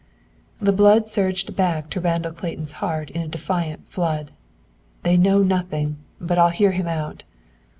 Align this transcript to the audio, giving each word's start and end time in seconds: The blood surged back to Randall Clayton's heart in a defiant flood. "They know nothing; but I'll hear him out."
The 0.59 0.73
blood 0.73 1.07
surged 1.07 1.55
back 1.55 1.87
to 1.91 1.99
Randall 2.01 2.31
Clayton's 2.31 2.71
heart 2.81 3.11
in 3.11 3.21
a 3.21 3.27
defiant 3.27 3.87
flood. 3.87 4.31
"They 5.03 5.15
know 5.15 5.43
nothing; 5.43 5.97
but 6.19 6.39
I'll 6.39 6.49
hear 6.49 6.71
him 6.71 6.87
out." 6.87 7.23